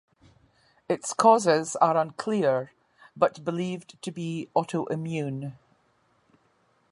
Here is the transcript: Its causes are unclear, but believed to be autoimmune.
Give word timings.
Its 0.89 1.13
causes 1.13 1.75
are 1.75 1.95
unclear, 1.95 2.71
but 3.15 3.45
believed 3.45 4.01
to 4.01 4.11
be 4.11 4.49
autoimmune. 4.55 5.53